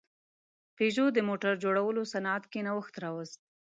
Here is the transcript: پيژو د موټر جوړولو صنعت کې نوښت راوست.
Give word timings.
پيژو 0.75 1.05
د 1.13 1.17
موټر 1.29 1.53
جوړولو 1.63 2.01
صنعت 2.13 2.43
کې 2.51 2.59
نوښت 2.67 2.95
راوست. 3.03 3.39